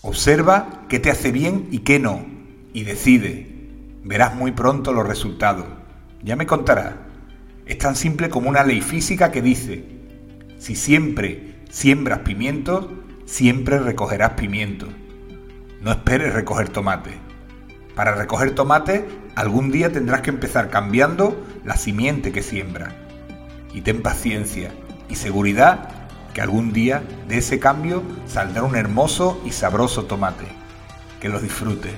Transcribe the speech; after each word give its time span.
Observa 0.00 0.84
qué 0.88 1.00
te 1.00 1.10
hace 1.10 1.32
bien 1.32 1.66
y 1.72 1.80
qué 1.80 1.98
no, 1.98 2.24
y 2.72 2.84
decide. 2.84 3.48
Verás 4.04 4.36
muy 4.36 4.52
pronto 4.52 4.92
los 4.92 5.06
resultados. 5.06 5.66
Ya 6.22 6.36
me 6.36 6.46
contarás. 6.46 6.94
Es 7.66 7.78
tan 7.78 7.96
simple 7.96 8.30
como 8.30 8.48
una 8.48 8.62
ley 8.62 8.80
física 8.80 9.32
que 9.32 9.42
dice, 9.42 9.84
si 10.58 10.76
siempre 10.76 11.56
siembras 11.68 12.20
pimientos, 12.20 12.86
siempre 13.26 13.80
recogerás 13.80 14.34
pimientos. 14.34 14.88
No 15.82 15.90
esperes 15.90 16.32
recoger 16.32 16.68
tomate. 16.68 17.18
Para 17.96 18.14
recoger 18.14 18.54
tomate, 18.54 19.08
algún 19.34 19.72
día 19.72 19.90
tendrás 19.90 20.22
que 20.22 20.30
empezar 20.30 20.70
cambiando 20.70 21.44
la 21.64 21.76
simiente 21.76 22.30
que 22.30 22.42
siembras. 22.42 22.94
Y 23.74 23.80
ten 23.80 24.00
paciencia 24.00 24.70
y 25.08 25.16
seguridad 25.16 25.90
que 26.38 26.42
algún 26.42 26.72
día 26.72 27.02
de 27.26 27.38
ese 27.38 27.58
cambio 27.58 28.00
saldrá 28.28 28.62
un 28.62 28.76
hermoso 28.76 29.42
y 29.44 29.50
sabroso 29.50 30.04
tomate. 30.04 30.46
Que 31.20 31.28
lo 31.28 31.40
disfrutes. 31.40 31.96